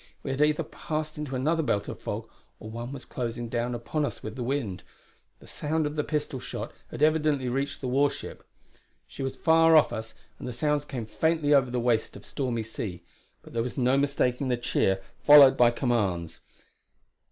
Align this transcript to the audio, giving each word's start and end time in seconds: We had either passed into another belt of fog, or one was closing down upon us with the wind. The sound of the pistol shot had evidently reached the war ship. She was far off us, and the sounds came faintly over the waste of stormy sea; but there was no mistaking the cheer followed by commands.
We 0.23 0.31
had 0.31 0.41
either 0.41 0.63
passed 0.63 1.19
into 1.19 1.35
another 1.35 1.61
belt 1.61 1.87
of 1.87 1.99
fog, 2.01 2.27
or 2.59 2.71
one 2.71 2.91
was 2.91 3.05
closing 3.05 3.49
down 3.49 3.75
upon 3.75 4.03
us 4.03 4.23
with 4.23 4.35
the 4.35 4.41
wind. 4.41 4.81
The 5.37 5.45
sound 5.45 5.85
of 5.85 5.95
the 5.95 6.03
pistol 6.03 6.39
shot 6.39 6.73
had 6.89 7.03
evidently 7.03 7.47
reached 7.49 7.81
the 7.81 7.87
war 7.87 8.09
ship. 8.09 8.43
She 9.05 9.21
was 9.21 9.35
far 9.35 9.75
off 9.75 9.93
us, 9.93 10.15
and 10.39 10.47
the 10.47 10.53
sounds 10.53 10.85
came 10.85 11.05
faintly 11.05 11.53
over 11.53 11.69
the 11.69 11.79
waste 11.79 12.15
of 12.15 12.25
stormy 12.25 12.63
sea; 12.63 13.03
but 13.43 13.53
there 13.53 13.61
was 13.61 13.77
no 13.77 13.95
mistaking 13.95 14.47
the 14.47 14.57
cheer 14.57 15.03
followed 15.19 15.55
by 15.55 15.69
commands. 15.69 16.39